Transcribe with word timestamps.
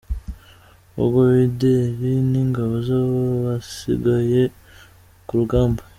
Ubwo 1.01 1.19
Bideri 1.33 2.11
n’ingabo 2.31 2.73
zabobasigaye 2.87 4.41
ku 5.25 5.33
rugamba. 5.39 5.81